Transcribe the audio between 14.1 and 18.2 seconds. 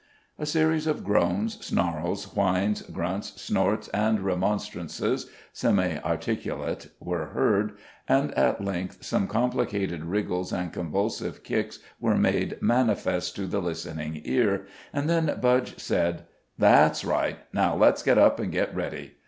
ear, and then Budge said: "That's right; now let's get